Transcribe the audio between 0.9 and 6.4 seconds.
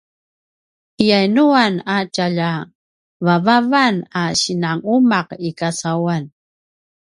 i yainuan a tjalja vavavan a sinanumaq i kacauan?